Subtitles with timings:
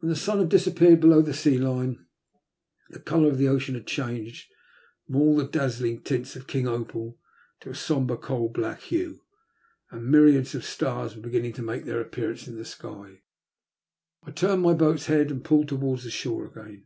[0.00, 2.04] When the sun had disappeared below the sea line,
[2.90, 4.52] the colour of the ocean had changed
[5.06, 7.18] from all the dazzling tints of the king opal
[7.60, 9.22] to a sombre coal black hue,
[9.90, 13.22] and myriads of stars were beginning to make their appearance in the sky,
[14.22, 16.84] I turned my boat's head, and pulled towards the shore again.